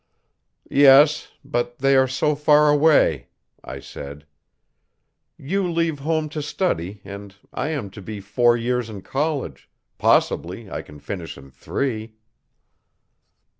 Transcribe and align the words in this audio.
'Yes, 0.67 1.27
but 1.45 1.77
they 1.77 1.95
are 1.95 2.07
so 2.07 2.33
far 2.33 2.69
away,' 2.71 3.27
I 3.63 3.79
said, 3.79 4.25
'you 5.37 5.71
leave 5.71 5.99
home 5.99 6.27
to 6.29 6.41
study 6.41 7.01
and 7.05 7.35
I 7.53 7.67
am 7.69 7.91
to 7.91 8.01
be 8.01 8.19
four 8.19 8.57
years 8.57 8.89
in 8.89 9.03
college 9.03 9.69
possibly 9.99 10.71
I 10.71 10.81
can 10.81 10.97
finish 10.97 11.37
in 11.37 11.51
three.' 11.51 12.15